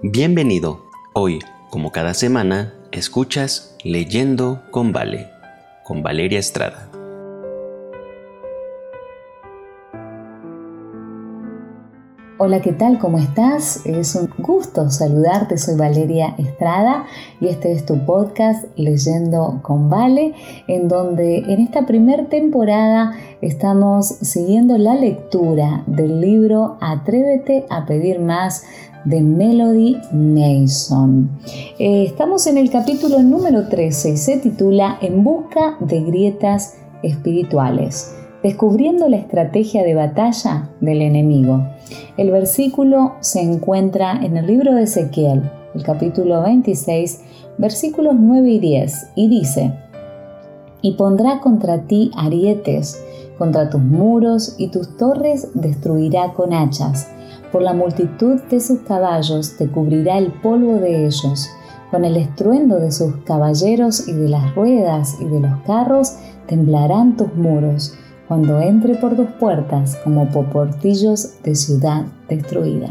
[0.00, 0.78] Bienvenido.
[1.12, 5.28] Hoy, como cada semana, escuchas Leyendo con Vale,
[5.82, 6.88] con Valeria Estrada.
[12.40, 13.00] Hola, ¿qué tal?
[13.00, 13.84] ¿Cómo estás?
[13.84, 15.58] Es un gusto saludarte.
[15.58, 17.06] Soy Valeria Estrada
[17.40, 20.34] y este es tu podcast Leyendo con Vale,
[20.68, 28.20] en donde en esta primera temporada estamos siguiendo la lectura del libro Atrévete a pedir
[28.20, 28.64] más
[29.08, 31.30] de Melody Mason.
[31.78, 38.14] Eh, estamos en el capítulo número 13 y se titula En busca de grietas espirituales
[38.42, 41.66] descubriendo la estrategia de batalla del enemigo.
[42.16, 47.20] El versículo se encuentra en el libro de Ezequiel, el capítulo 26,
[47.58, 49.72] versículos 9 y 10, y dice,
[50.82, 53.02] Y pondrá contra ti arietes,
[53.38, 57.08] contra tus muros y tus torres destruirá con hachas.
[57.52, 61.48] Por la multitud de sus caballos te cubrirá el polvo de ellos.
[61.90, 67.16] Con el estruendo de sus caballeros y de las ruedas y de los carros temblarán
[67.16, 67.94] tus muros
[68.28, 72.90] cuando entre por tus puertas como por portillos de ciudad destruida.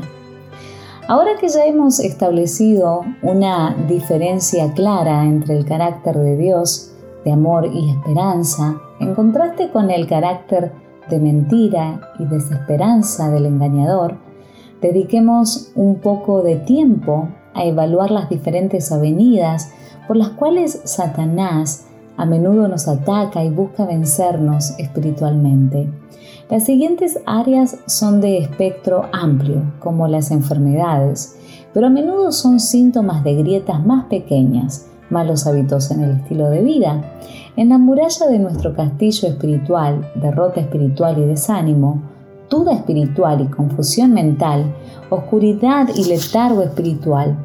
[1.07, 6.91] Ahora que ya hemos establecido una diferencia clara entre el carácter de Dios,
[7.23, 10.73] de amor y esperanza, en contraste con el carácter
[11.09, 14.17] de mentira y desesperanza del engañador,
[14.81, 19.71] dediquemos un poco de tiempo a evaluar las diferentes avenidas
[20.07, 21.85] por las cuales Satanás
[22.17, 25.87] a menudo nos ataca y busca vencernos espiritualmente.
[26.49, 31.37] Las siguientes áreas son de espectro amplio, como las enfermedades,
[31.73, 36.63] pero a menudo son síntomas de grietas más pequeñas, malos hábitos en el estilo de
[36.63, 37.03] vida.
[37.55, 42.01] En la muralla de nuestro castillo espiritual, derrota espiritual y desánimo,
[42.49, 44.73] duda espiritual y confusión mental,
[45.09, 47.37] oscuridad y letargo espiritual,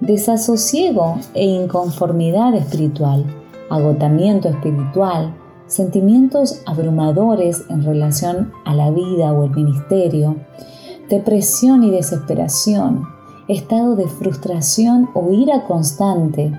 [0.00, 3.24] desasosiego e inconformidad espiritual,
[3.70, 5.34] agotamiento espiritual,
[5.66, 10.36] sentimientos abrumadores en relación a la vida o el ministerio,
[11.08, 13.06] depresión y desesperación,
[13.48, 16.52] estado de frustración o ira constante,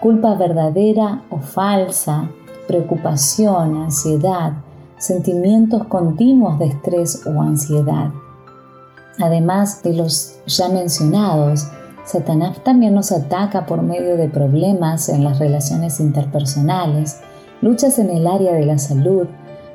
[0.00, 2.28] culpa verdadera o falsa,
[2.66, 4.54] preocupación, ansiedad,
[5.02, 8.12] sentimientos continuos de estrés o ansiedad.
[9.18, 11.66] Además de los ya mencionados,
[12.04, 17.18] Satanás también nos ataca por medio de problemas en las relaciones interpersonales,
[17.60, 19.26] luchas en el área de la salud,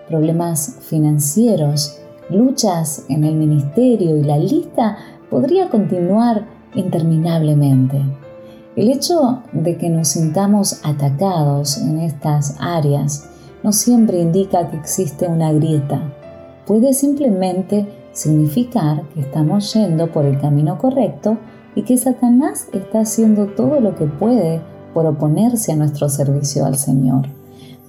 [0.08, 2.00] problemas financieros,
[2.30, 4.98] luchas en el ministerio y la lista
[5.30, 8.02] podría continuar interminablemente.
[8.78, 13.30] El hecho de que nos sintamos atacados en estas áreas
[13.68, 16.00] no siempre indica que existe una grieta.
[16.66, 21.38] Puede simplemente significar que estamos yendo por el camino correcto
[21.76, 24.62] y que Satanás está haciendo todo lo que puede
[24.94, 27.28] por oponerse a nuestro servicio al Señor.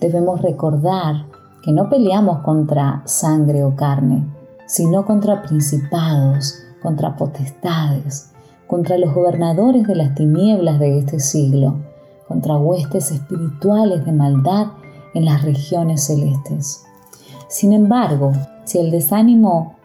[0.01, 1.27] Debemos recordar
[1.63, 4.27] que no peleamos contra sangre o carne,
[4.67, 8.33] sino contra principados, contra potestades,
[8.67, 11.77] contra los gobernadores de las tinieblas de este siglo,
[12.27, 14.67] contra huestes espirituales de maldad
[15.15, 16.85] en las regiones celestes.
[17.49, 18.33] Sin embargo,
[18.65, 19.77] si el desánimo,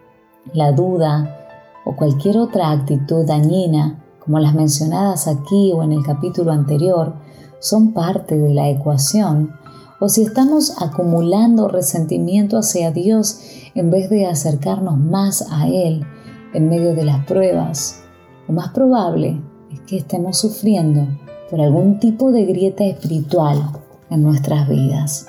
[0.53, 1.39] la duda,
[1.85, 7.13] o cualquier otra actitud dañina, como las mencionadas aquí o en el capítulo anterior,
[7.59, 9.53] son parte de la ecuación,
[9.99, 13.39] o si estamos acumulando resentimiento hacia Dios
[13.73, 16.05] en vez de acercarnos más a Él
[16.53, 18.01] en medio de las pruebas,
[18.47, 19.41] lo más probable
[19.71, 21.07] es que estemos sufriendo
[21.49, 23.82] por algún tipo de grieta espiritual
[24.17, 25.27] nuestras vidas.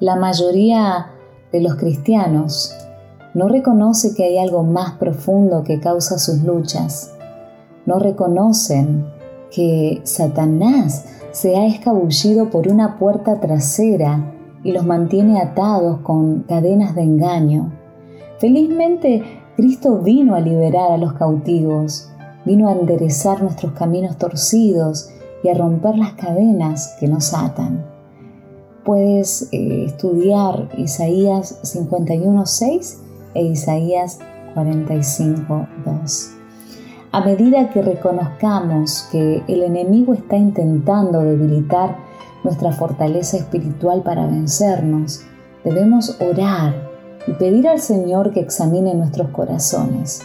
[0.00, 1.12] La mayoría
[1.52, 2.74] de los cristianos
[3.34, 7.14] no reconoce que hay algo más profundo que causa sus luchas.
[7.86, 9.06] No reconocen
[9.50, 14.32] que Satanás se ha escabullido por una puerta trasera
[14.64, 17.72] y los mantiene atados con cadenas de engaño.
[18.38, 19.22] Felizmente,
[19.56, 22.10] Cristo vino a liberar a los cautivos,
[22.44, 25.10] vino a enderezar nuestros caminos torcidos
[25.42, 27.84] y a romper las cadenas que nos atan.
[28.84, 32.98] Puedes eh, estudiar Isaías 51.6
[33.34, 34.18] e Isaías
[34.54, 36.36] 45.2.
[37.12, 41.96] A medida que reconozcamos que el enemigo está intentando debilitar
[42.44, 45.22] nuestra fortaleza espiritual para vencernos,
[45.64, 46.74] debemos orar
[47.26, 50.22] y pedir al Señor que examine nuestros corazones.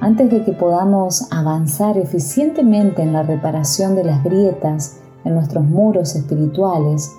[0.00, 6.14] Antes de que podamos avanzar eficientemente en la reparación de las grietas en nuestros muros
[6.14, 7.10] espirituales,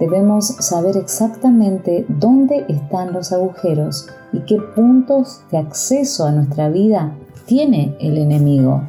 [0.00, 7.14] Debemos saber exactamente dónde están los agujeros y qué puntos de acceso a nuestra vida
[7.46, 8.82] tiene el enemigo.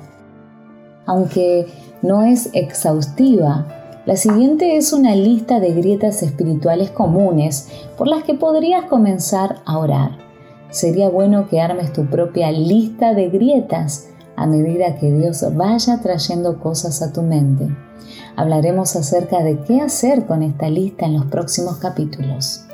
[1.06, 1.68] Aunque
[2.02, 3.68] no es exhaustiva,
[4.08, 9.78] la siguiente es una lista de grietas espirituales comunes por las que podrías comenzar a
[9.78, 10.25] orar.
[10.69, 16.59] Sería bueno que armes tu propia lista de grietas a medida que Dios vaya trayendo
[16.59, 17.69] cosas a tu mente.
[18.35, 22.65] Hablaremos acerca de qué hacer con esta lista en los próximos capítulos.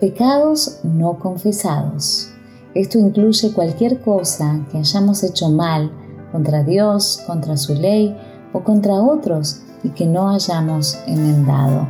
[0.00, 2.28] Pecados no confesados.
[2.74, 5.90] Esto incluye cualquier cosa que hayamos hecho mal
[6.32, 8.14] contra Dios, contra su ley
[8.52, 11.86] o contra otros y que no hayamos enmendado.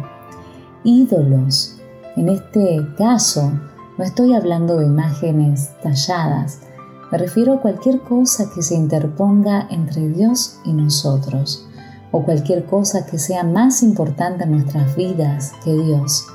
[0.84, 1.76] Ídolos.
[2.16, 3.52] En este caso,
[3.96, 6.60] no estoy hablando de imágenes talladas,
[7.12, 11.68] me refiero a cualquier cosa que se interponga entre Dios y nosotros,
[12.10, 16.26] o cualquier cosa que sea más importante en nuestras vidas que Dios.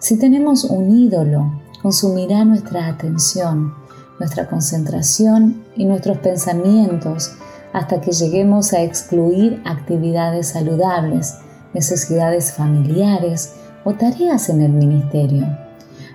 [0.00, 3.74] Si tenemos un ídolo, consumirá nuestra atención,
[4.18, 7.32] nuestra concentración y nuestros pensamientos
[7.72, 11.36] hasta que lleguemos a excluir actividades saludables,
[11.72, 13.54] necesidades familiares
[13.84, 15.65] o tareas en el ministerio.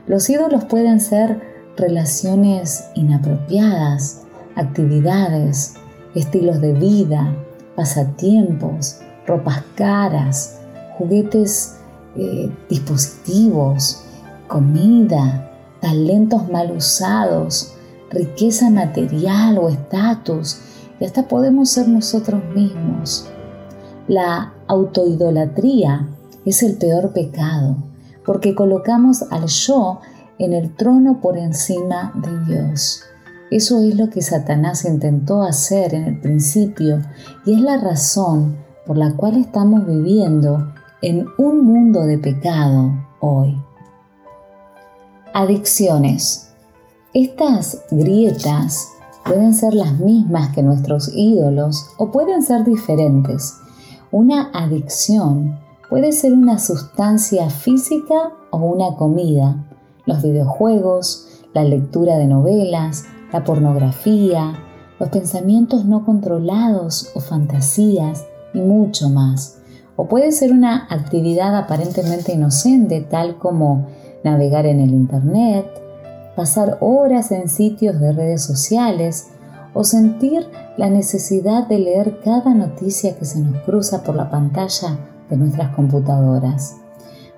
[0.08, 1.40] Los ídolos pueden ser
[1.78, 4.24] relaciones inapropiadas,
[4.56, 5.76] actividades,
[6.16, 7.36] estilos de vida,
[7.76, 10.60] pasatiempos, ropas caras,
[10.98, 11.76] juguetes,
[12.16, 14.04] eh, dispositivos,
[14.48, 15.52] comida,
[15.82, 17.74] talentos mal usados,
[18.10, 20.62] riqueza material o estatus
[21.00, 23.30] y hasta podemos ser nosotros mismos.
[24.08, 26.10] La autoidolatría
[26.44, 27.91] es el peor pecado
[28.26, 30.00] porque colocamos al yo
[30.38, 33.04] en el trono por encima de Dios.
[33.52, 37.02] Eso es lo que Satanás intentó hacer en el principio
[37.46, 43.62] y es la razón por la cual estamos viviendo en un mundo de pecado hoy.
[45.34, 46.50] Adicciones.
[47.14, 48.88] Estas grietas
[49.26, 53.56] pueden ser las mismas que nuestros ídolos o pueden ser diferentes.
[54.12, 55.60] Una adicción
[55.92, 59.58] puede ser una sustancia física o una comida,
[60.06, 63.04] los videojuegos, la lectura de novelas,
[63.34, 64.54] la pornografía,
[65.02, 68.24] los pensamientos no controlados o fantasías
[68.54, 69.58] y mucho más.
[69.98, 73.88] O puede ser una actividad aparentemente inocente tal como
[74.24, 75.66] navegar en el Internet,
[76.38, 79.32] pasar horas en sitios de redes sociales
[79.74, 80.48] o sentir
[80.78, 84.98] la necesidad de leer cada noticia que se nos cruza por la pantalla
[85.32, 86.78] de nuestras computadoras.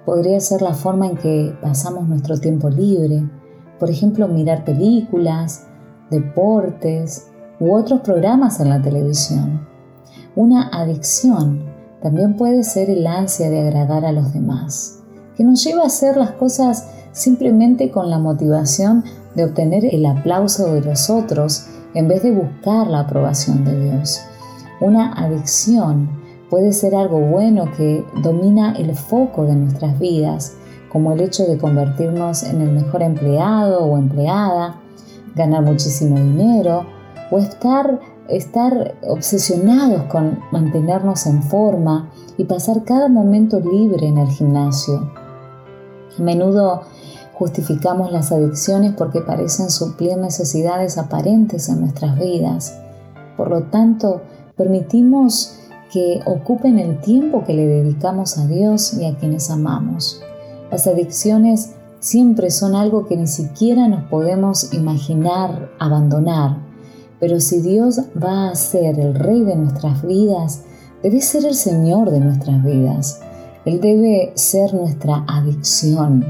[0.06, 3.30] Podría ser la forma en que pasamos nuestro tiempo libre,
[3.80, 5.68] por ejemplo, mirar películas,
[6.10, 7.28] deportes
[7.60, 9.66] u otros programas en la televisión.
[10.36, 11.64] Una adicción
[12.02, 15.00] también puede ser el ansia de agradar a los demás,
[15.38, 19.04] que nos lleva a hacer las cosas simplemente con la motivación
[19.36, 24.20] de obtener el aplauso de los otros en vez de buscar la aprobación de Dios.
[24.82, 26.23] Una adicción
[26.54, 30.54] puede ser algo bueno que domina el foco de nuestras vidas,
[30.92, 34.80] como el hecho de convertirnos en el mejor empleado o empleada,
[35.34, 36.86] ganar muchísimo dinero
[37.32, 44.28] o estar, estar obsesionados con mantenernos en forma y pasar cada momento libre en el
[44.28, 45.12] gimnasio.
[46.20, 46.84] A menudo
[47.34, 52.78] Justificamos las adicciones porque parecen suplir necesidades aparentes en nuestras vidas.
[53.38, 54.22] Por lo tanto,
[54.56, 55.63] permitimos
[55.94, 60.20] que ocupen el tiempo que le dedicamos a Dios y a quienes amamos.
[60.72, 66.58] Las adicciones siempre son algo que ni siquiera nos podemos imaginar abandonar,
[67.20, 70.64] pero si Dios va a ser el rey de nuestras vidas,
[71.04, 73.22] debe ser el Señor de nuestras vidas.
[73.64, 76.26] Él debe ser nuestra adicción.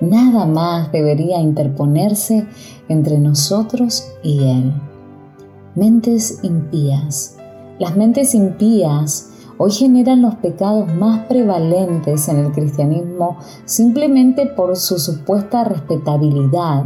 [0.00, 2.46] Nada más debería interponerse
[2.88, 4.72] entre nosotros y Él.
[5.74, 7.39] Mentes impías.
[7.80, 14.98] Las mentes impías hoy generan los pecados más prevalentes en el cristianismo simplemente por su
[14.98, 16.84] supuesta respetabilidad.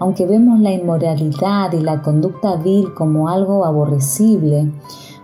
[0.00, 4.72] Aunque vemos la inmoralidad y la conducta vil como algo aborrecible,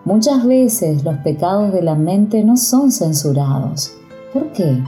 [0.05, 3.91] muchas veces los pecados de la mente no son censurados.
[4.33, 4.85] ¿Por qué?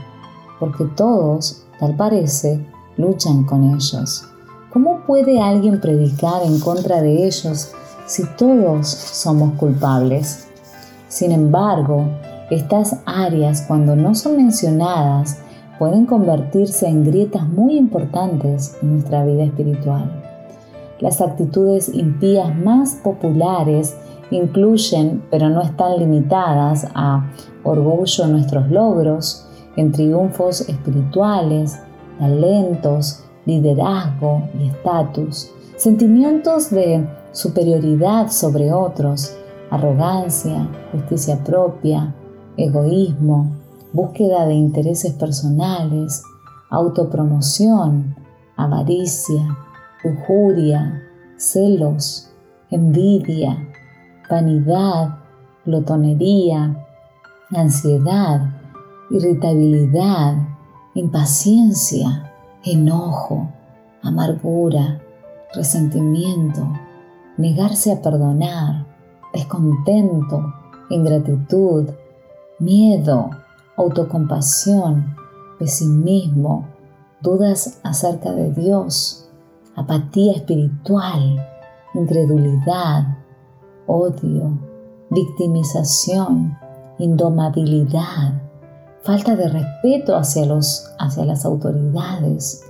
[0.61, 4.23] Porque todos tal parece, luchan con ellos.
[4.71, 7.73] ¿Cómo puede alguien predicar en contra de ellos
[8.05, 10.47] si todos somos culpables?
[11.07, 12.05] Sin embargo,
[12.49, 15.39] estas áreas, cuando no son mencionadas,
[15.79, 20.23] pueden convertirse en grietas muy importantes en nuestra vida espiritual.
[20.99, 23.95] Las actitudes impías más populares
[24.31, 27.29] incluyen, pero no están limitadas a
[27.63, 31.79] orgullo en nuestros logros, en triunfos espirituales,
[32.19, 39.35] talentos, liderazgo y estatus, sentimientos de superioridad sobre otros,
[39.69, 42.15] arrogancia, justicia propia,
[42.55, 43.51] egoísmo,
[43.91, 46.23] búsqueda de intereses personales,
[46.69, 48.15] autopromoción,
[48.55, 49.57] avaricia,
[50.01, 51.03] lujuria,
[51.35, 52.29] celos,
[52.69, 53.67] envidia,
[54.29, 55.17] vanidad,
[55.65, 56.87] glotonería,
[57.53, 58.49] ansiedad,
[59.09, 60.35] irritabilidad,
[60.93, 62.31] impaciencia,
[62.63, 63.49] enojo,
[64.01, 65.01] amargura,
[65.53, 66.65] resentimiento,
[67.37, 68.85] negarse a perdonar,
[69.33, 70.53] descontento,
[70.89, 71.89] ingratitud,
[72.59, 73.29] miedo,
[73.75, 75.15] autocompasión,
[75.59, 76.67] pesimismo,
[77.21, 79.29] dudas acerca de Dios,
[79.75, 81.45] apatía espiritual,
[81.93, 83.17] incredulidad,
[83.87, 84.57] odio,
[85.09, 86.57] victimización,
[86.97, 88.41] indomabilidad,
[89.01, 92.63] falta de respeto hacia, los, hacia las autoridades,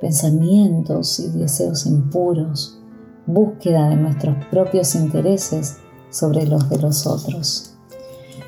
[0.00, 2.78] pensamientos y deseos impuros,
[3.26, 5.78] búsqueda de nuestros propios intereses
[6.10, 7.74] sobre los de los otros.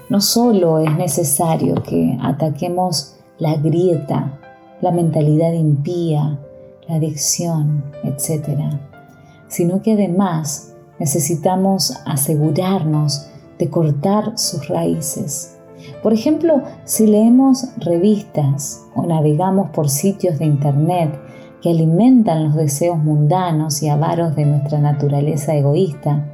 [0.08, 4.38] No solo es necesario que ataquemos la grieta,
[4.80, 6.38] la mentalidad impía,
[6.88, 8.58] la adicción, etc.,
[9.48, 13.26] sino que además necesitamos asegurarnos
[13.58, 15.56] de cortar sus raíces.
[16.02, 21.18] Por ejemplo, si leemos revistas o navegamos por sitios de Internet
[21.66, 26.24] que alimentan los deseos mundanos y avaros de nuestra naturaleza egoísta,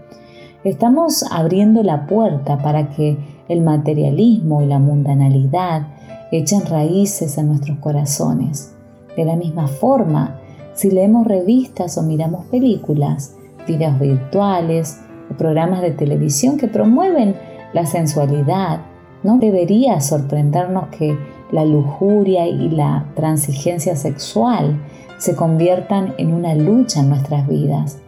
[0.62, 3.16] estamos abriendo la puerta para que
[3.48, 5.86] el materialismo y la mundanalidad
[6.32, 8.74] echen raíces en nuestros corazones.
[9.16, 10.38] De la misma forma,
[10.74, 13.34] si leemos revistas o miramos películas,
[13.66, 17.36] videos virtuales o programas de televisión que promueven
[17.72, 18.82] la sensualidad,
[19.22, 21.16] no debería sorprendernos que
[21.52, 24.78] la lujuria y la transigencia sexual
[25.22, 27.98] se conviertan en una lucha en nuestras vidas.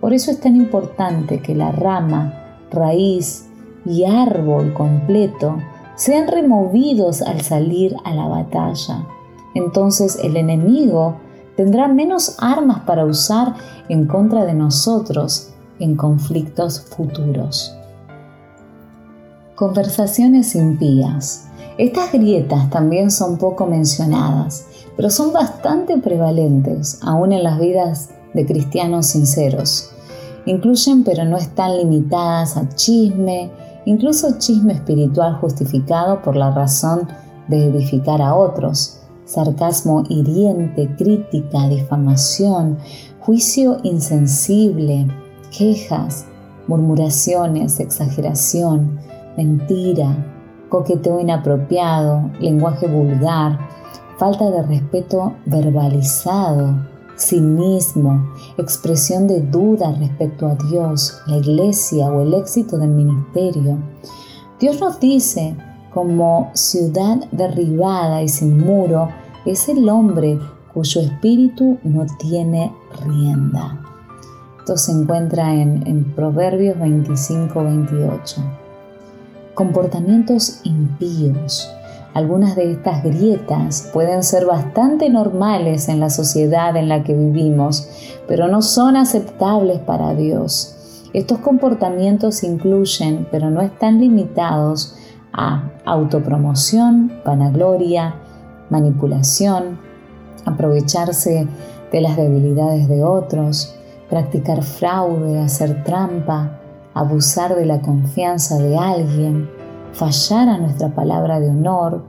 [0.00, 2.32] Por eso es tan importante que la rama,
[2.70, 3.46] raíz
[3.84, 5.58] y árbol completo
[5.96, 9.04] sean removidos al salir a la batalla.
[9.54, 11.16] Entonces el enemigo
[11.58, 13.54] tendrá menos armas para usar
[13.90, 17.76] en contra de nosotros en conflictos futuros.
[19.56, 21.48] Conversaciones impías.
[21.76, 28.46] Estas grietas también son poco mencionadas, pero son bastante prevalentes aún en las vidas de
[28.46, 29.90] cristianos sinceros.
[30.46, 33.50] Incluyen pero no están limitadas a chisme,
[33.84, 37.08] incluso chisme espiritual justificado por la razón
[37.48, 42.78] de edificar a otros, sarcasmo hiriente, crítica, difamación,
[43.20, 45.06] juicio insensible,
[45.56, 46.26] quejas,
[46.66, 48.98] murmuraciones, exageración,
[49.36, 50.16] mentira,
[50.68, 53.58] coqueteo inapropiado, lenguaje vulgar,
[54.22, 56.76] falta de respeto verbalizado,
[57.16, 63.78] cinismo, expresión de duda respecto a Dios, la iglesia o el éxito del ministerio.
[64.60, 65.56] Dios nos dice,
[65.92, 69.08] como ciudad derribada y sin muro,
[69.44, 70.38] es el hombre
[70.72, 72.72] cuyo espíritu no tiene
[73.04, 73.80] rienda.
[74.60, 78.36] Esto se encuentra en, Proverbios 25-28.
[79.54, 81.68] Comportamientos impíos.
[82.14, 87.88] Algunas de estas grietas pueden ser bastante normales en la sociedad en la que vivimos,
[88.28, 91.08] pero no son aceptables para Dios.
[91.14, 94.96] Estos comportamientos incluyen, pero no están limitados,
[95.32, 98.14] a autopromoción, vanagloria,
[98.68, 99.78] manipulación,
[100.44, 101.48] aprovecharse
[101.90, 103.74] de las debilidades de otros,
[104.10, 106.58] practicar fraude, hacer trampa,
[106.94, 109.48] abusar de la confianza de alguien,
[109.92, 112.04] fallar a nuestra palabra de honor,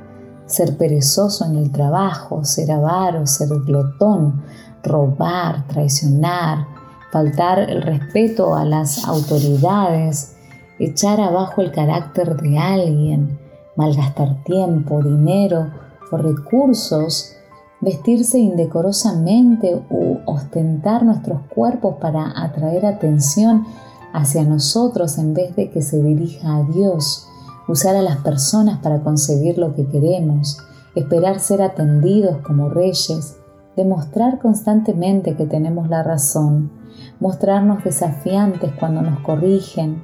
[0.45, 4.43] ser perezoso en el trabajo, ser avaro, ser glotón,
[4.83, 6.67] robar, traicionar,
[7.11, 10.35] faltar el respeto a las autoridades,
[10.79, 13.39] echar abajo el carácter de alguien,
[13.75, 15.71] malgastar tiempo, dinero
[16.11, 17.35] o recursos,
[17.81, 23.65] vestirse indecorosamente u ostentar nuestros cuerpos para atraer atención
[24.13, 27.27] hacia nosotros en vez de que se dirija a Dios,
[27.67, 30.57] usar a las personas para conseguir lo que queremos,
[30.95, 33.37] esperar ser atendidos como reyes,
[33.75, 36.71] demostrar constantemente que tenemos la razón,
[37.19, 40.03] mostrarnos desafiantes cuando nos corrigen.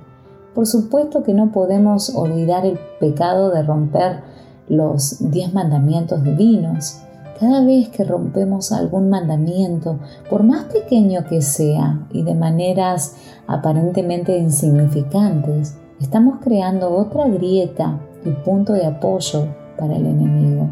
[0.56, 4.22] Por supuesto que no podemos olvidar el pecado de romper
[4.68, 7.02] los diez mandamientos divinos.
[7.40, 10.00] Cada vez que rompemos algún mandamiento,
[10.30, 13.16] por más pequeño que sea y de maneras
[13.48, 20.70] aparentemente insignificantes, estamos creando otra grieta y punto de apoyo para el enemigo.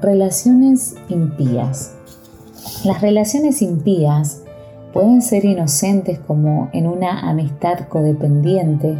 [0.00, 1.94] Relaciones impías.
[2.84, 4.42] Las relaciones impías
[4.92, 8.98] pueden ser inocentes como en una amistad codependiente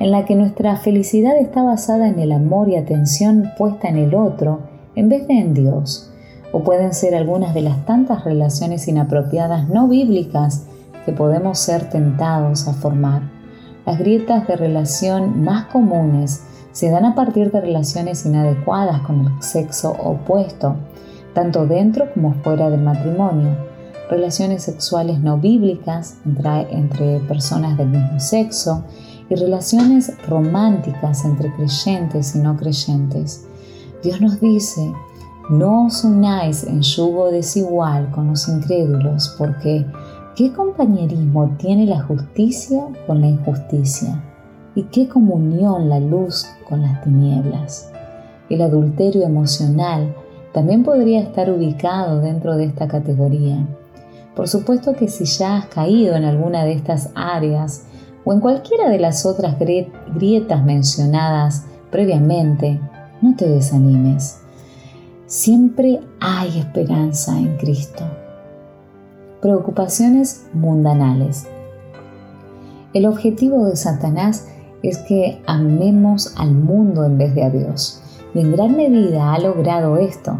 [0.00, 4.14] en la que nuestra felicidad está basada en el amor y atención puesta en el
[4.14, 4.60] otro
[4.94, 6.10] en vez de en Dios.
[6.52, 10.64] O pueden ser algunas de las tantas relaciones inapropiadas no bíblicas
[11.04, 13.37] que podemos ser tentados a formar.
[13.88, 16.42] Las grietas de relación más comunes
[16.72, 20.76] se dan a partir de relaciones inadecuadas con el sexo opuesto,
[21.32, 23.56] tanto dentro como fuera del matrimonio,
[24.10, 28.84] relaciones sexuales no bíblicas entre, personas del mismo sexo
[29.30, 33.46] y relaciones románticas entre creyentes y no creyentes.
[34.02, 34.92] Dios nos dice,
[35.48, 39.86] no os unáis en yugo desigual con los incrédulos, porque
[40.38, 44.22] ¿qué compañerismo tiene la justicia con la injusticia?
[44.76, 47.90] ¿Y qué comunión la luz con las tinieblas?
[48.48, 50.14] El adulterio emocional
[50.52, 53.66] también podría estar ubicado dentro de esta categoría.
[54.36, 57.86] Por supuesto que si ya has caído en alguna de estas áreas
[58.24, 62.80] o en cualquiera de las otras grietas mencionadas previamente,
[63.22, 64.38] no te desanimes.
[65.26, 68.04] Siempre hay esperanza en Cristo.
[69.40, 71.46] Preocupaciones mundanales.
[72.92, 74.48] El objetivo de Satanás
[74.82, 78.02] es que amemos al mundo en vez de a Dios.
[78.34, 80.38] Y en gran medida ha logrado esto.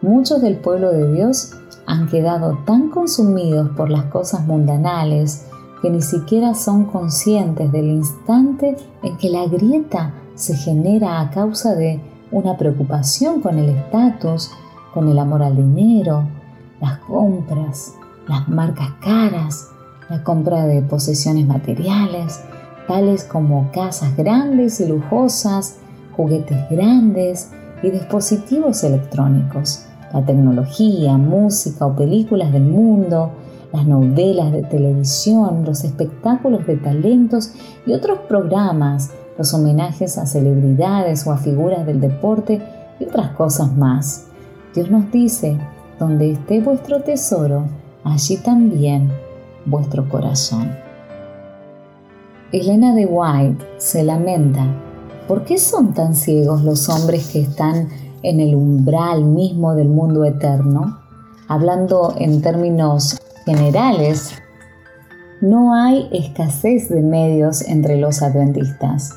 [0.00, 5.46] Muchos del pueblo de Dios han quedado tan consumidos por las cosas mundanales
[5.82, 11.74] que ni siquiera son conscientes del instante en que la grieta se genera a causa
[11.74, 12.00] de
[12.30, 14.52] una preocupación con el estatus,
[14.94, 16.28] con el amor al dinero,
[16.80, 17.94] las compras,
[18.28, 19.68] las marcas caras,
[20.08, 22.40] la compra de posesiones materiales,
[22.86, 25.76] tales como casas grandes y lujosas,
[26.16, 27.50] juguetes grandes
[27.82, 33.32] y dispositivos electrónicos, la tecnología, música o películas del mundo,
[33.72, 37.52] las novelas de televisión, los espectáculos de talentos
[37.84, 42.62] y otros programas, los homenajes a celebridades o a figuras del deporte
[42.98, 44.26] y otras cosas más.
[44.74, 45.58] Dios nos dice,
[45.98, 47.64] donde esté vuestro tesoro,
[48.06, 49.10] allí también
[49.64, 50.70] vuestro corazón.
[52.52, 54.64] Elena de White se lamenta,
[55.26, 57.88] ¿por qué son tan ciegos los hombres que están
[58.22, 61.00] en el umbral mismo del mundo eterno?
[61.48, 64.32] Hablando en términos generales,
[65.40, 69.14] no hay escasez de medios entre los adventistas,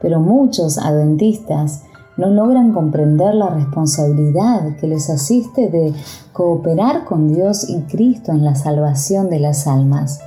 [0.00, 1.84] pero muchos adventistas
[2.16, 5.94] no logran comprender la responsabilidad que les asiste de
[6.32, 10.20] cooperar con Dios y Cristo en la salvación de las almas.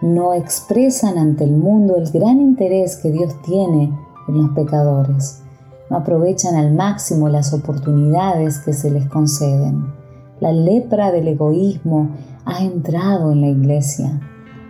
[0.00, 3.92] No expresan ante el mundo el gran interés que Dios tiene
[4.28, 5.42] en los pecadores.
[5.90, 9.92] No aprovechan al máximo las oportunidades que se les conceden.
[10.40, 12.08] La lepra del egoísmo
[12.44, 14.20] ha entrado en la iglesia.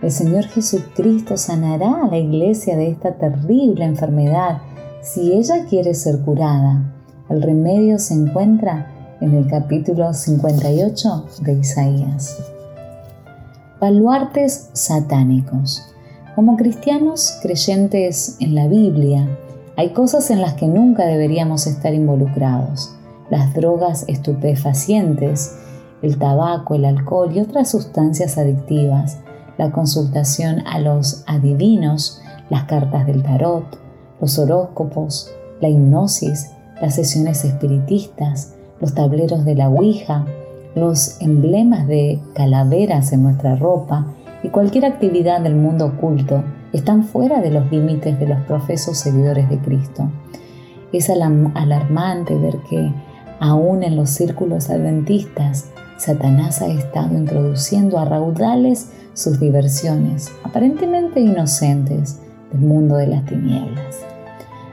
[0.02, 4.58] El Señor Jesucristo sanará a la iglesia de esta terrible enfermedad
[5.04, 6.82] si ella quiere ser curada.
[7.28, 8.90] El remedio se encuentra
[9.20, 12.38] en el capítulo 58 de Isaías.
[13.78, 15.82] Baluartes satánicos.
[16.34, 19.28] Como cristianos creyentes en la Biblia,
[19.76, 22.94] hay cosas en las que nunca deberíamos estar involucrados.
[23.28, 25.54] Las drogas estupefacientes,
[26.00, 29.18] el tabaco, el alcohol y otras sustancias adictivas,
[29.58, 33.83] la consultación a los adivinos, las cartas del tarot,
[34.20, 36.50] los horóscopos, la hipnosis,
[36.80, 40.26] las sesiones espiritistas, los tableros de la Ouija,
[40.74, 44.06] los emblemas de calaveras en nuestra ropa
[44.42, 49.48] y cualquier actividad del mundo oculto están fuera de los límites de los profesos seguidores
[49.48, 50.10] de Cristo.
[50.92, 52.92] Es alarmante ver que
[53.40, 62.20] aún en los círculos adventistas Satanás ha estado introduciendo a raudales sus diversiones, aparentemente inocentes,
[62.54, 64.04] del mundo de las tinieblas.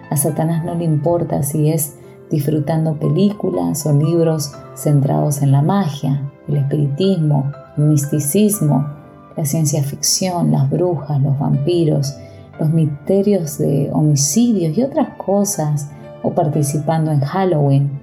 [0.09, 1.95] A Satanás no le importa si es
[2.29, 8.87] disfrutando películas o libros centrados en la magia, el espiritismo, el misticismo,
[9.35, 12.15] la ciencia ficción, las brujas, los vampiros,
[12.59, 15.89] los misterios de homicidios y otras cosas,
[16.23, 17.99] o participando en Halloween,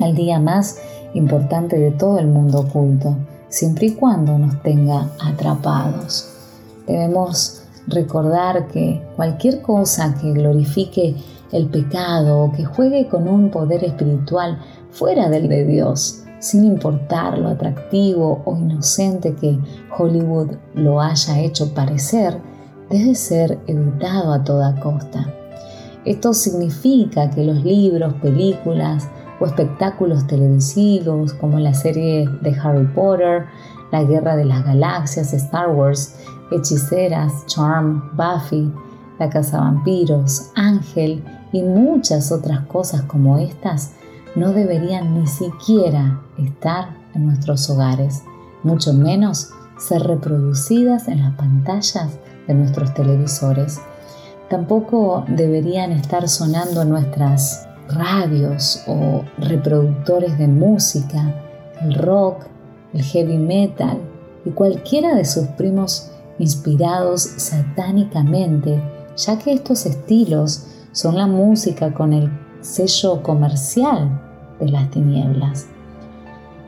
[0.00, 0.78] el día más
[1.12, 3.16] importante de todo el mundo oculto,
[3.48, 6.30] siempre y cuando nos tenga atrapados.
[6.86, 11.16] Debemos recordar que cualquier cosa que glorifique
[11.52, 14.58] el pecado o que juegue con un poder espiritual
[14.90, 19.58] fuera del de Dios, sin importar lo atractivo o inocente que
[19.96, 22.38] Hollywood lo haya hecho parecer,
[22.90, 25.32] debe ser evitado a toda costa.
[26.04, 29.08] Esto significa que los libros, películas,
[29.40, 33.46] o espectáculos televisivos como la serie de Harry Potter,
[33.90, 36.16] La Guerra de las Galaxias, Star Wars,
[36.50, 38.72] Hechiceras, Charm, Buffy,
[39.18, 43.92] La Casa Vampiros, Ángel y muchas otras cosas como estas
[44.34, 48.22] no deberían ni siquiera estar en nuestros hogares,
[48.62, 53.80] mucho menos ser reproducidas en las pantallas de nuestros televisores.
[54.48, 61.34] Tampoco deberían estar sonando nuestras radios o reproductores de música,
[61.80, 62.44] el rock,
[62.92, 63.98] el heavy metal
[64.44, 68.82] y cualquiera de sus primos inspirados satánicamente,
[69.16, 74.20] ya que estos estilos son la música con el sello comercial
[74.60, 75.66] de las tinieblas.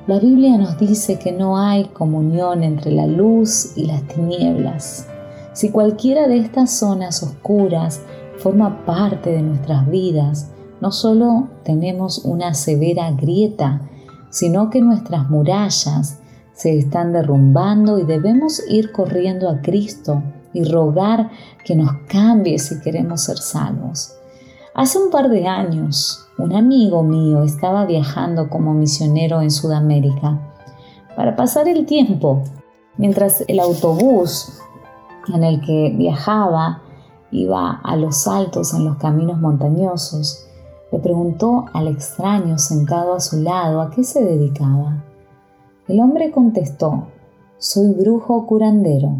[0.07, 5.09] La Biblia nos dice que no hay comunión entre la luz y las tinieblas.
[5.53, 8.03] Si cualquiera de estas zonas oscuras
[8.39, 10.51] forma parte de nuestras vidas,
[10.81, 13.81] no solo tenemos una severa grieta,
[14.31, 16.21] sino que nuestras murallas
[16.57, 20.23] se están derrumbando y debemos ir corriendo a Cristo
[20.55, 21.31] y rogar
[21.64, 24.14] que nos cambie si queremos ser salvos.
[24.75, 30.40] Hace un par de años, un amigo mío estaba viajando como misionero en Sudamérica
[31.14, 32.42] para pasar el tiempo,
[32.97, 34.59] mientras el autobús
[35.35, 36.83] en el que viajaba
[37.31, 40.47] iba a los altos en los caminos montañosos,
[40.90, 45.06] le preguntó al extraño sentado a su lado a qué se dedicaba.
[45.88, 47.07] El hombre contestó,
[47.59, 49.18] soy brujo curandero,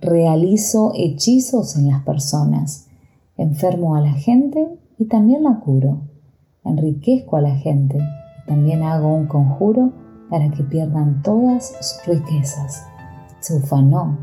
[0.00, 2.88] realizo hechizos en las personas,
[3.36, 6.00] enfermo a la gente y también la curo.
[6.64, 9.92] Enriquezco a la gente y también hago un conjuro
[10.28, 12.84] para que pierdan todas sus riquezas.
[13.38, 14.18] Se ufanó.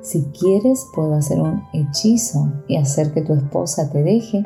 [0.00, 4.42] Si quieres, puedo hacer un hechizo y hacer que tu esposa te deje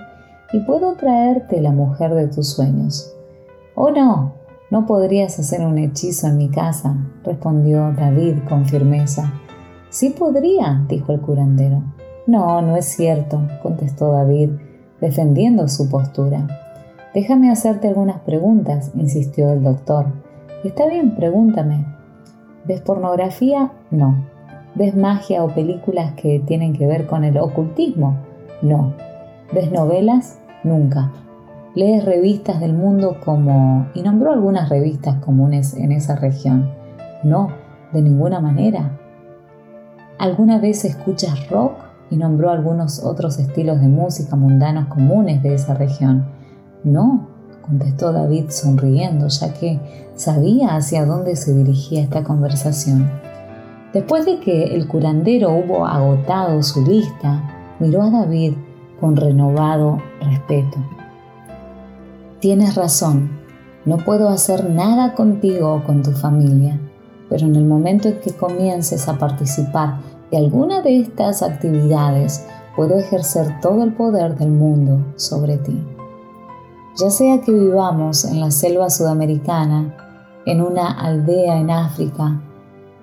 [0.52, 3.10] y puedo traerte la mujer de tus sueños.
[3.74, 4.41] Oh no,
[4.72, 9.30] no podrías hacer un hechizo en mi casa, respondió David con firmeza.
[9.90, 11.82] Sí podría, dijo el curandero.
[12.26, 14.48] No, no es cierto, contestó David
[14.98, 16.46] defendiendo su postura.
[17.12, 20.06] Déjame hacerte algunas preguntas, insistió el doctor.
[20.64, 21.84] Está bien, pregúntame.
[22.64, 23.72] ¿Ves pornografía?
[23.90, 24.24] No.
[24.74, 28.16] ¿Ves magia o películas que tienen que ver con el ocultismo?
[28.62, 28.94] No.
[29.52, 30.38] ¿Ves novelas?
[30.64, 31.12] Nunca.
[31.74, 33.88] ¿Lees revistas del mundo como...
[33.94, 36.70] y nombró algunas revistas comunes en esa región?
[37.22, 37.48] No,
[37.92, 38.98] de ninguna manera.
[40.18, 41.92] ¿Alguna vez escuchas rock?
[42.12, 46.26] y nombró algunos otros estilos de música mundanos comunes de esa región.
[46.84, 47.26] No,
[47.62, 49.80] contestó David sonriendo, ya que
[50.14, 53.10] sabía hacia dónde se dirigía esta conversación.
[53.94, 57.42] Después de que el curandero hubo agotado su lista,
[57.78, 58.52] miró a David
[59.00, 60.76] con renovado respeto.
[62.42, 63.30] Tienes razón,
[63.84, 66.76] no puedo hacer nada contigo o con tu familia,
[67.30, 72.98] pero en el momento en que comiences a participar de alguna de estas actividades puedo
[72.98, 75.86] ejercer todo el poder del mundo sobre ti.
[76.96, 79.94] Ya sea que vivamos en la selva sudamericana,
[80.44, 82.42] en una aldea en África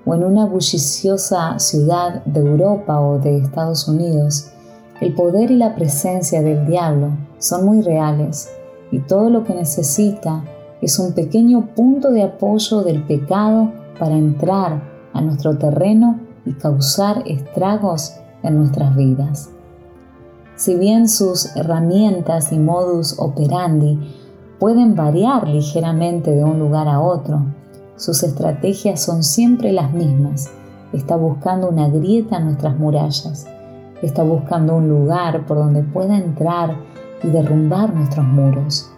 [0.06, 4.52] o en una bulliciosa ciudad de Europa o de Estados Unidos,
[4.99, 8.49] el poder y la presencia del diablo son muy reales
[8.91, 10.43] y todo lo que necesita
[10.82, 14.82] es un pequeño punto de apoyo del pecado para entrar
[15.13, 19.49] a nuestro terreno y causar estragos en nuestras vidas.
[20.56, 23.99] Si bien sus herramientas y modus operandi
[24.60, 27.45] pueden variar ligeramente de un lugar a otro,
[27.95, 30.49] sus estrategias son siempre las mismas.
[30.93, 33.45] Está buscando una grieta en nuestras murallas.
[34.02, 36.75] Está buscando un lugar por donde pueda entrar
[37.23, 38.89] y derrumbar nuestros muros.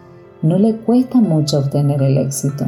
[0.42, 2.66] No le cuesta mucho obtener el éxito.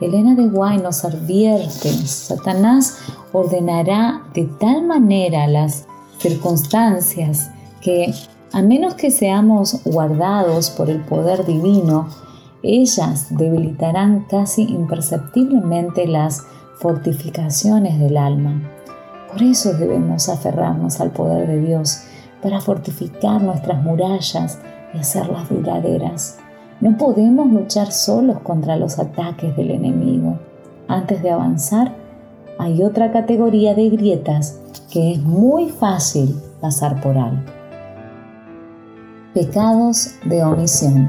[0.00, 2.98] Elena de Guay nos advierte, Satanás
[3.32, 5.86] ordenará de tal manera las
[6.18, 8.12] circunstancias que,
[8.52, 12.08] a menos que seamos guardados por el poder divino,
[12.64, 16.42] ellas debilitarán casi imperceptiblemente las
[16.78, 18.60] fortificaciones del alma.
[19.30, 22.02] Por eso debemos aferrarnos al poder de Dios
[22.42, 24.58] para fortificar nuestras murallas
[24.92, 26.38] y hacerlas duraderas.
[26.80, 30.38] No podemos luchar solos contra los ataques del enemigo.
[30.88, 31.94] Antes de avanzar,
[32.58, 37.52] hay otra categoría de grietas que es muy fácil pasar por alto.
[39.32, 41.08] Pecados de omisión.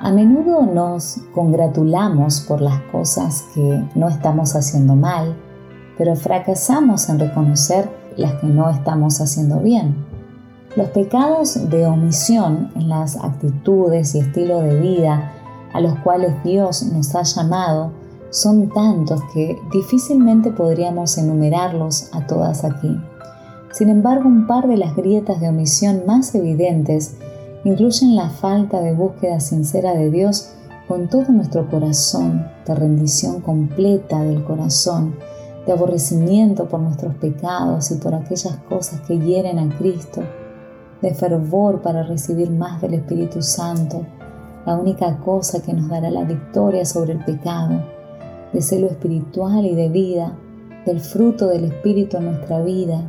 [0.00, 5.34] A menudo nos congratulamos por las cosas que no estamos haciendo mal,
[5.96, 10.05] pero fracasamos en reconocer las que no estamos haciendo bien.
[10.76, 15.32] Los pecados de omisión en las actitudes y estilo de vida
[15.72, 17.92] a los cuales Dios nos ha llamado
[18.28, 22.94] son tantos que difícilmente podríamos enumerarlos a todas aquí.
[23.72, 27.16] Sin embargo, un par de las grietas de omisión más evidentes
[27.64, 30.50] incluyen la falta de búsqueda sincera de Dios
[30.88, 35.16] con todo nuestro corazón, de rendición completa del corazón,
[35.64, 40.22] de aborrecimiento por nuestros pecados y por aquellas cosas que hieren a Cristo,
[41.02, 44.04] de fervor para recibir más del Espíritu Santo,
[44.64, 47.84] la única cosa que nos dará la victoria sobre el pecado,
[48.52, 50.36] de celo espiritual y de vida,
[50.84, 53.02] del fruto del Espíritu en nuestra vida,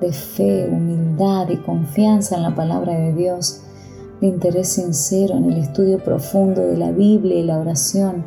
[0.00, 3.62] de fe, humildad y confianza en la palabra de Dios,
[4.20, 8.24] de interés sincero en el estudio profundo de la Biblia y la oración,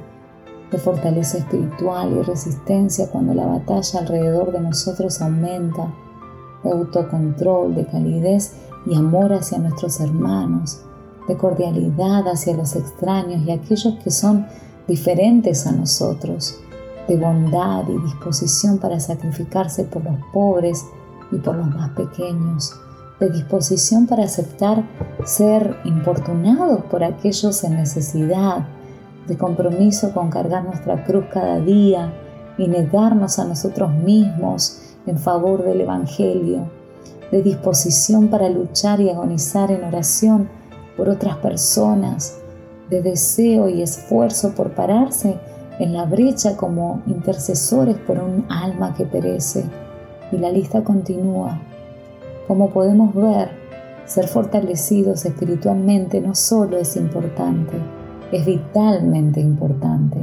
[0.72, 5.94] de fortaleza espiritual y resistencia cuando la batalla alrededor de nosotros aumenta,
[6.64, 8.54] de autocontrol, de calidez
[8.90, 10.82] y amor hacia nuestros hermanos,
[11.28, 14.48] de cordialidad hacia los extraños y aquellos que son
[14.88, 16.60] diferentes a nosotros,
[17.08, 20.86] de bondad y disposición para sacrificarse por los pobres
[21.32, 22.74] y por los más pequeños,
[23.20, 24.84] de disposición para aceptar
[25.26, 28.68] ser importunados por aquellos en necesidad,
[29.28, 32.14] de compromiso con cargar nuestra cruz cada día
[32.58, 36.70] y negarnos a nosotros mismos en favor del Evangelio,
[37.32, 40.50] de disposición para luchar y agonizar en oración
[40.96, 42.40] por otras personas,
[42.90, 45.38] de deseo y esfuerzo por pararse
[45.80, 49.66] en la brecha como intercesores por un alma que perece.
[50.32, 51.62] Y la lista continúa.
[52.48, 53.50] Como podemos ver,
[54.06, 57.78] ser fortalecidos espiritualmente no solo es importante,
[58.32, 60.18] es vitalmente importante.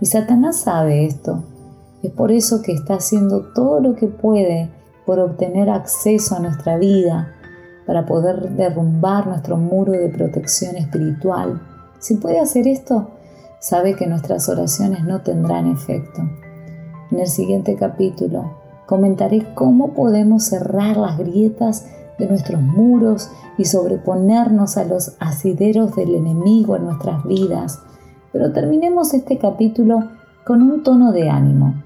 [0.00, 1.44] Y Satanás sabe esto.
[2.02, 4.70] Es por eso que está haciendo todo lo que puede
[5.08, 7.32] por obtener acceso a nuestra vida,
[7.86, 11.62] para poder derrumbar nuestro muro de protección espiritual.
[11.98, 13.08] Si puede hacer esto,
[13.58, 16.20] sabe que nuestras oraciones no tendrán efecto.
[17.10, 21.86] En el siguiente capítulo comentaré cómo podemos cerrar las grietas
[22.18, 27.80] de nuestros muros y sobreponernos a los asideros del enemigo en nuestras vidas.
[28.30, 30.00] Pero terminemos este capítulo
[30.44, 31.82] con un tono de ánimo.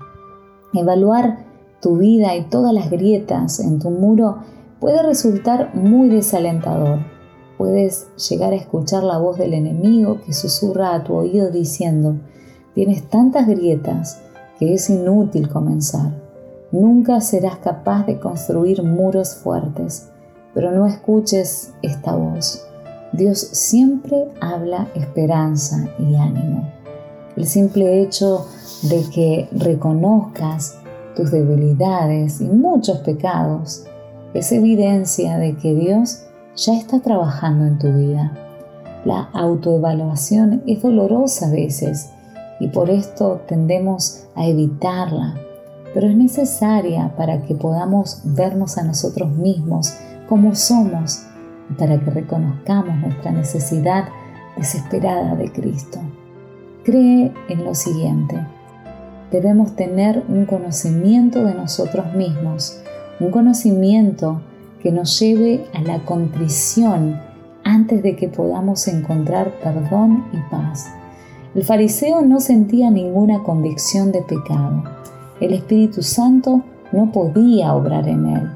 [0.75, 1.52] Evaluar
[1.83, 4.39] tu vida y todas las grietas en tu muro
[4.81, 7.01] puede resultar muy desalentador.
[7.59, 12.17] Puedes llegar a escuchar la voz del enemigo que susurra a tu oído diciendo,
[12.75, 14.23] tienes tantas grietas
[14.59, 16.13] que es inútil comenzar.
[16.71, 20.09] Nunca serás capaz de construir muros fuertes
[20.55, 22.65] pero no escuches esta voz.
[23.13, 26.71] Dios siempre habla esperanza y ánimo.
[27.37, 28.47] El simple hecho
[28.83, 30.79] de que reconozcas
[31.15, 33.85] tus debilidades y muchos pecados
[34.35, 36.25] es evidencia de que Dios
[36.57, 38.33] ya está trabajando en tu vida.
[39.05, 42.11] La autoevaluación es dolorosa a veces
[42.61, 45.35] y por esto tendemos a evitarla,
[45.93, 49.95] pero es necesaria para que podamos vernos a nosotros mismos
[50.29, 51.23] como somos
[51.79, 54.05] para que reconozcamos nuestra necesidad
[54.57, 55.99] desesperada de Cristo.
[56.85, 58.45] Cree en lo siguiente.
[59.33, 62.79] Debemos tener un conocimiento de nosotros mismos,
[63.19, 64.43] un conocimiento
[64.83, 67.19] que nos lleve a la contrición
[67.65, 70.87] antes de que podamos encontrar perdón y paz.
[71.55, 74.85] El fariseo no sentía ninguna convicción de pecado.
[75.41, 78.51] El Espíritu Santo no podía obrar en él.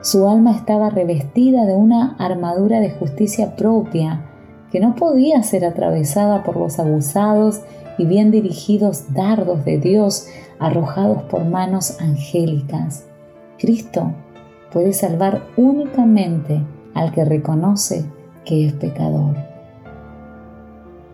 [0.00, 4.22] Su alma estaba revestida de una armadura de justicia propia
[4.70, 7.60] que no podía ser atravesada por los abusados
[7.98, 10.26] y bien dirigidos dardos de Dios
[10.58, 13.04] arrojados por manos angélicas.
[13.58, 14.12] Cristo
[14.72, 16.62] puede salvar únicamente
[16.94, 18.04] al que reconoce
[18.44, 19.36] que es pecador.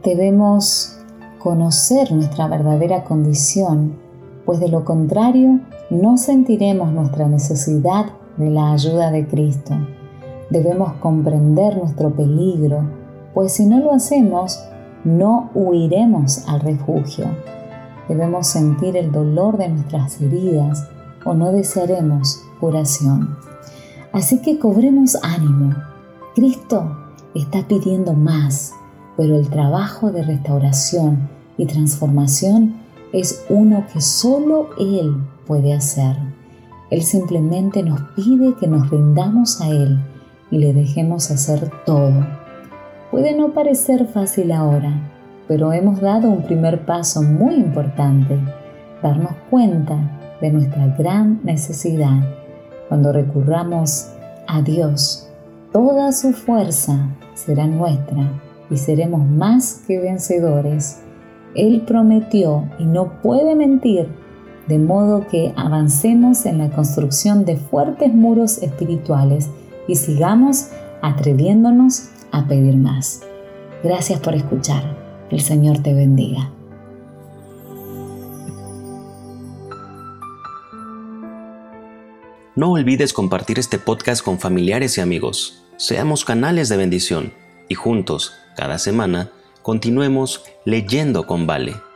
[0.02, 0.98] Debemos
[1.38, 3.96] conocer nuestra verdadera condición,
[4.44, 5.60] pues de lo contrario
[5.90, 9.74] no sentiremos nuestra necesidad de la ayuda de Cristo.
[10.50, 12.82] Debemos comprender nuestro peligro,
[13.34, 14.62] pues si no lo hacemos,
[15.04, 17.26] no huiremos al refugio.
[18.08, 20.88] Debemos sentir el dolor de nuestras heridas
[21.24, 23.36] o no desearemos curación.
[24.12, 25.74] Así que cobremos ánimo.
[26.34, 26.96] Cristo
[27.34, 28.72] está pidiendo más,
[29.16, 32.76] pero el trabajo de restauración y transformación
[33.12, 36.16] es uno que solo Él puede hacer.
[36.90, 40.02] Él simplemente nos pide que nos rindamos a Él
[40.50, 42.26] y le dejemos hacer todo.
[43.10, 44.92] Puede no parecer fácil ahora,
[45.46, 48.38] pero hemos dado un primer paso muy importante,
[49.02, 49.96] darnos cuenta
[50.42, 52.20] de nuestra gran necesidad.
[52.88, 54.10] Cuando recurramos
[54.46, 55.26] a Dios,
[55.72, 58.30] toda su fuerza será nuestra
[58.70, 61.02] y seremos más que vencedores.
[61.54, 64.08] Él prometió y no puede mentir
[64.68, 69.48] de modo que avancemos en la construcción de fuertes muros espirituales
[69.86, 70.68] y sigamos
[71.00, 73.22] atreviéndonos a pedir más.
[73.82, 74.96] Gracias por escuchar.
[75.30, 76.50] El Señor te bendiga.
[82.56, 85.64] No olvides compartir este podcast con familiares y amigos.
[85.76, 87.32] Seamos canales de bendición
[87.68, 89.30] y juntos, cada semana,
[89.62, 91.87] continuemos leyendo con Vale